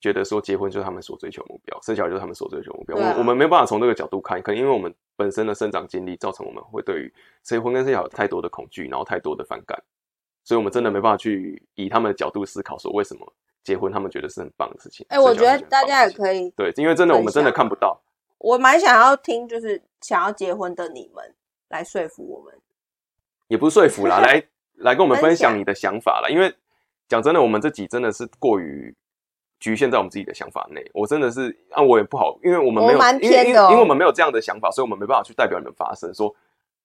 [0.00, 2.96] 觉得说结婚就是他们所追求的目标，生小孩就是他们所追求的目标。
[2.98, 9.82] 啊我我们没办法从这个角度看，可能因为我们本身的生长经历，造成我们会对于结婚跟生小孩有太多的恐惧，然后太多的反感，
[10.44, 13.32] 所以我们真的没办法去以他们的角度思考说为什么
[13.64, 15.04] 结婚他们觉得是很棒的事情。
[15.08, 18.00] 哎、我觉得大家也可以，对，因为真的我们真的看不到。
[18.38, 21.34] 我蛮想要听，就是想要结婚的你们
[21.70, 22.54] 来说服我们。
[23.48, 24.40] 也不是说服啦， 来
[24.74, 26.28] 来跟我们分分享享你的想法啦。
[26.28, 26.54] 因为
[27.08, 28.94] 讲真的，我们自己真的是过于
[29.60, 30.84] 局限在我们自己的想法内。
[30.94, 36.34] 我真的是啊，我也不好，因为我们没有，因为因为因为我们没有这样的想法，所以我们没办法去代表你们发声，说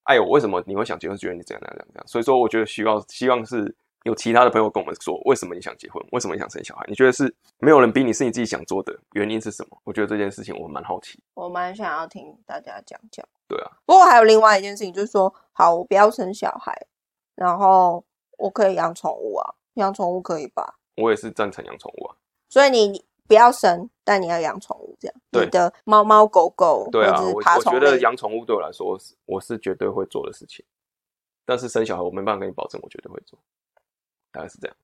[0.04, 1.18] 哎呦，为什么你会想结婚？
[1.18, 2.04] 觉得你怎样怎样怎样？
[2.08, 6.04] 所以说，我觉得需要希望是有其他的朋友跟我们说，为什么你想结婚？
[6.12, 6.86] 为什么你想生小孩？
[6.90, 8.94] 你觉得是没有人逼你，是你自己想做的？
[9.14, 9.78] 原因是什么？
[9.86, 11.18] 我觉得这件事情我蛮好奇。
[11.36, 13.26] 我蛮想要听大家讲讲。
[13.48, 16.76] 对啊，不过还有另外一件事情，就是说，好，我不要生小孩，
[17.36, 18.04] 然后
[18.38, 20.76] 我可以养宠物啊，养宠物可以吧？
[20.98, 22.16] 我也是赞成养宠物啊。
[22.54, 25.44] 所以你不要生，但你要养宠物，这样对。
[25.44, 30.64] 你的猫猫狗狗对啊，我我觉得养宠物对我来说是我是绝对会做的事情，
[31.46, 33.40] 但是生小孩我没办法跟你保证我绝对会做，
[34.32, 34.78] 大概是这样。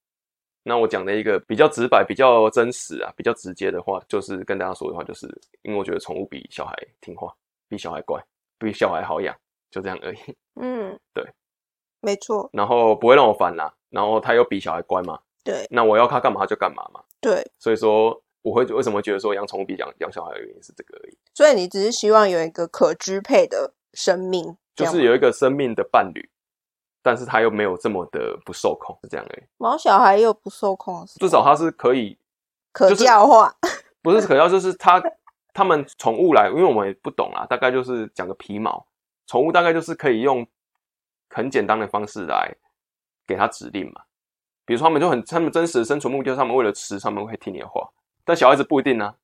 [0.64, 5.28] 那我讲的一个比较直白、比较真实啊、比较直接的话，就是跟大家说的话，就是
[5.62, 7.32] 因为我觉得宠物比小孩听话，
[7.68, 8.20] 比小孩乖，
[8.58, 9.36] 比小孩好养，
[9.70, 10.18] 就这样而已。
[10.56, 11.24] 嗯， 对，
[12.02, 15.68] 没错，然后不会让我烦啦、然后他又比小孩乖嘛，对。
[15.70, 17.04] 那我要他干嘛他就干嘛嘛。
[17.22, 26.30] 对，所以说我会为什么觉得说养宠物比养养小孩的原因是这个而已，所以你只是希望有一个可支配的生命，就是有一个生命的伴侣，
[27.02, 29.44] 但是他又没有这么的不受控，是这样而已。
[29.58, 32.18] 毛小孩又不受控至少他是可以，
[32.72, 33.54] 可就是教化，
[34.02, 35.04] 不是可教，就是他
[35.54, 38.86] 他们宠物来，因为我们也不懂啊，大概就是讲个皮毛，
[39.28, 40.48] 宠物大概就是可以用
[41.30, 42.56] 很简单的方式来
[43.28, 44.04] 给他指令嘛。
[44.70, 47.90] 比如说他们就很，他们真实的生存目的就是他们为了吃，他们会听你的话。
[48.24, 49.16] 但小孩子不一定啊，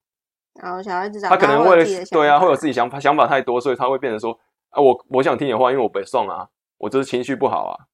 [0.56, 7.86] 然后小孩子长他可能为了对啊，法会有自己想法，想法太多，所以他会变成说啊，我我想听你的话，因为我北宋啊，我就是情绪不好啊，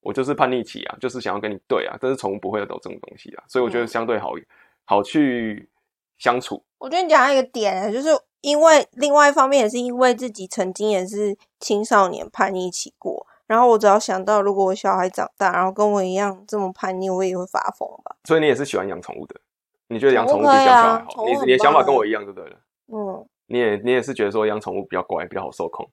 [0.00, 4.32] 我就是叛逆期啊，就是想要跟你对啊，但是宠物不会有这种东西啊，所以我觉得嗯相对好
[4.84, 5.68] 好去
[6.18, 6.64] 相处。
[6.78, 8.08] 我觉得你讲到一个点，就是
[8.40, 18.16] 因为另外一方面也是因为自己曾经也是青少年叛逆期过，然后我只要想到如果我小孩长大，然后跟我一样这么叛逆，我也会发疯吧。
[18.24, 19.36] 所以你也是喜欢养宠物的，
[19.88, 21.24] 你觉得养宠物比养小孩好？
[21.24, 22.56] 你你的想法跟我一样，对不对了？
[22.92, 25.88] 嗯，你也你也是觉得说养宠物比较乖，比较好受控，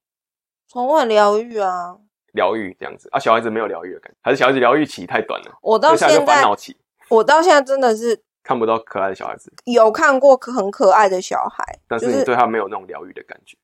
[0.67, 1.97] 宠物很疗愈啊。
[2.33, 3.19] 疗愈这样子啊？
[3.19, 6.75] 小孩子没有疗愈的感觉，还是小孩子疗愈期太短了，我到现在，烦恼期，
[7.09, 13.55] 我到现在真的是看不到可爱的小孩子，有看过很可爱的小孩，但是是你对他没有那种疗愈的感觉。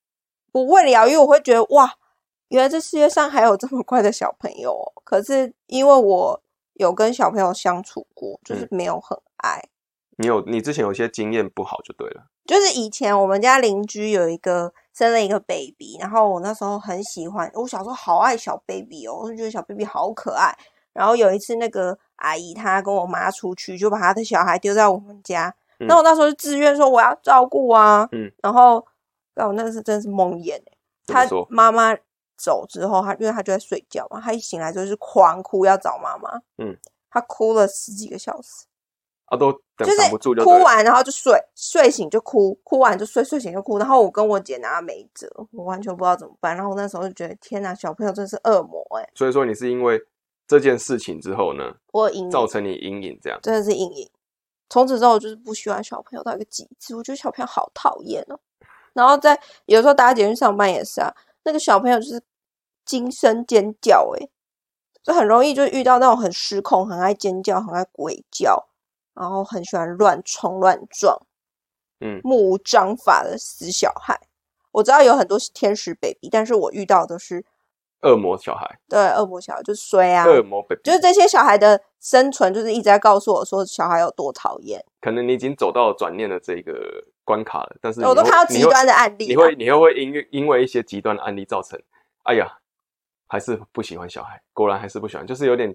[0.51, 1.91] 不会疗愈，我会觉得哇，
[2.49, 5.01] 原来这世界上还有这么乖的小朋友哦。
[5.03, 6.41] 可是因为我
[6.73, 9.61] 有跟小朋友相处过，就是嗯没有很爱。
[10.17, 20.53] 你有你之前有些经验不好就对了，就是以前我们家邻居有一个生了一个 baby，然后我那时候很喜欢，我小时候好爱小 baby 哦，我就觉得小 baby 好可爱。
[20.91, 28.85] 然后有一次那个阿姨她跟我妈出去，就把她的小孩丢在我们家，嗯那我那时候就自愿说我要照顾啊，嗯，然后
[29.35, 31.25] 那我那个是真是蒙眼欸他？
[31.47, 31.95] 妈妈
[32.39, 36.75] 走之后，他因为他就在睡觉嘛，他一醒来就是狂哭要找妈妈，嗯，
[37.09, 38.65] 他哭了十几个小时。
[39.25, 40.43] 啊，都等就是。
[40.43, 43.77] 哭完然后就睡，睡醒就哭，哭完就睡，睡醒就哭。
[43.77, 46.55] 然后我跟我姐拿没辙，我完全不知道怎么办。
[46.55, 50.01] 然后我那时候就觉得，天哪，小朋友真是恶魔哎、所以说你是因为
[50.47, 53.39] 这件事情之后呢，我影，造成你阴影这样。
[53.43, 54.09] 真的是阴影。
[54.67, 58.39] 从此之后，我就是不喜欢小朋友到一个极致，我觉得小朋友好讨厌哦。
[58.93, 62.19] 然后在有时候搭捷运上班也是啊，那个小朋友就是
[62.89, 64.29] 惊声尖叫、欸，
[65.03, 68.67] 就很容易就遇到那种很失控、很爱尖叫、很爱鬼叫，
[69.13, 71.21] 然后很喜欢乱冲乱撞，
[72.01, 72.19] 嗯。
[72.23, 74.19] 目无章法的死小孩。
[74.71, 77.45] 我知道有很多天使 baby，但是我遇到的是
[78.01, 80.63] 恶魔小孩，对恶魔小孩，就是衰啊，恶魔。
[80.63, 84.83] baby，就是这些小孩的生存，就是一直在告诉我说小孩有多讨厌。
[84.99, 86.73] 可能你已经走到转念的这个
[87.23, 91.79] 关卡了，但是我都看到极端的案例啊，你会你会因为因为一些极端的案例造成，
[92.23, 92.59] 哎呀，
[93.29, 95.73] 还是不喜欢小孩，果然还是不喜欢，就是有点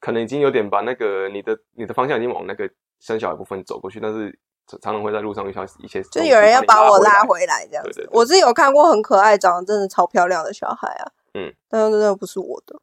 [0.00, 4.36] 可能已经有点把那个你的你的方向已经往那个生小孩部分走过去，但是
[4.66, 7.90] 常常常会在路上遇到一些，就有人要把我拉回回来这样子。
[7.90, 12.80] 对对对我是有看过很可爱、长得真的超漂亮的小孩啊，嗯，但是真的不是我的，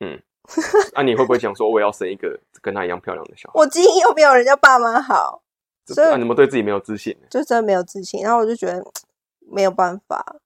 [0.00, 0.20] 嗯，
[0.94, 3.52] 那、你会不会想说我也要生一个跟他一样漂亮的小孩？
[3.60, 5.42] 我基因又没有人家爸妈好，
[5.86, 7.16] 所以你们对自己没有自信？
[7.30, 8.22] 就真的没有自信。
[8.22, 8.84] 然后我就觉得
[9.52, 10.36] 没有办法，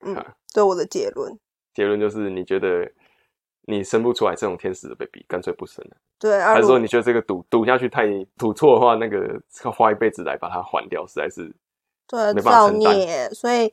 [0.00, 1.38] 嗯啊，对我的结论，
[1.78, 2.90] 结论就是你觉得
[3.66, 5.96] 你生不出来这种天使的 baby，干脆不生了。
[6.18, 8.04] 对啊，还是说你觉得这个赌赌下去太
[8.36, 11.54] 赌错的话，那个花一辈子来把它还掉，实在是
[12.08, 13.72] 对造孽，所以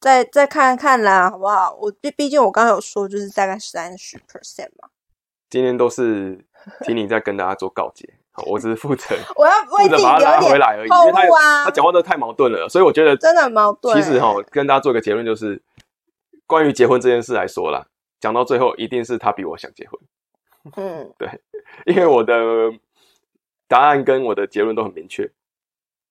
[0.00, 1.78] 再再看看啦，好不好？
[1.80, 4.88] 我毕毕竟我刚刚有说，就是大概三十 percent 嘛，
[5.48, 6.44] 今天都是
[6.80, 15.62] 听你在跟大家做告诫，好我只是负责 我要为自己负责把他拉留点回来而已，因为他他，讲话都太矛盾了，所以我觉得真的很矛盾其实哈欸，跟大家做一个结论就是，
[16.46, 17.86] 关于结婚这件事来说啦，
[18.20, 20.00] 讲到最后一定是他比我想结婚，
[20.76, 21.28] 嗯， 对
[21.86, 22.72] 因为我的
[23.68, 25.30] 答案跟我的结论都很明确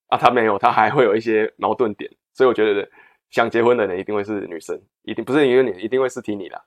[0.08, 2.90] 啊，他没有，他还会有一些矛盾点，所以我觉得
[3.30, 6.64] 想结婚的人一定会是女生，一定不是因为你，一定会是听你啦。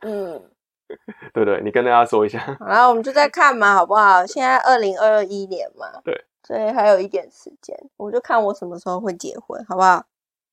[0.00, 0.42] 嗯，
[1.32, 1.60] 对不对？
[1.62, 2.38] 你跟大家说一下。
[2.58, 4.26] 好啦，我们就在看嘛，好不好？
[4.26, 10.04] 现在二零二一年嘛，对，所以还有一点时间，我就看我什么时候会结婚，好不好？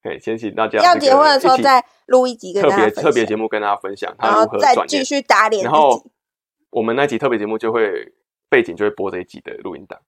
[0.03, 6.03] 可以先请大家要这个结婚的时候再录一集跟特别大家分享，特别节目跟大家分享他然后如何转继续打脸然后。
[6.71, 8.13] 我们那集特别节目就会
[8.47, 9.99] 背景就会播这一集的录音档，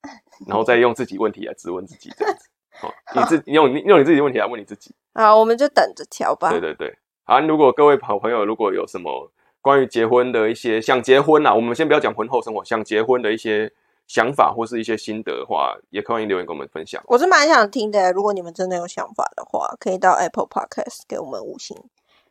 [0.47, 2.47] 然后再用自己问题来质问自己这样子。
[2.77, 4.93] 好，你自用你用你自己的问题来问你自己。
[5.15, 6.51] 好，我们就等着瞧吧。
[6.51, 13.73] 对对对，好，如果各位好朋友如果有什么关于结婚的一些想结婚啊，我们先不要讲婚后生活，想结婚的一些
[14.07, 17.01] 想法或是一些心得的话，也欢迎留言跟我们分享。
[17.07, 21.77] 我是蛮想听的，如果你们真的有想法的话，可以到 Apple Podcast 给我们五星，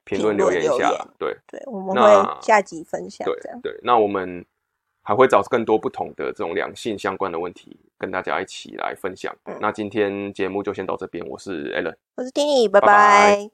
[0.05, 3.35] 评论留言一下对对，我们那会下集分享对。
[3.63, 4.45] 对，那我们
[5.03, 9.35] 还会找更多不同的这种两性相关的问题跟大家一起来分享。
[9.47, 11.97] 嗯那今天节目就先到这边，我是 Alan。
[12.17, 12.31] 我是
[12.71, 13.51] 拜拜拜